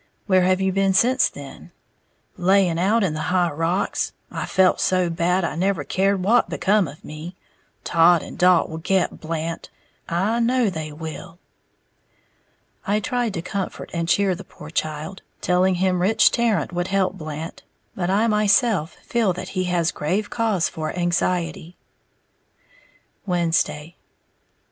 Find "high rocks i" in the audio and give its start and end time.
3.29-4.47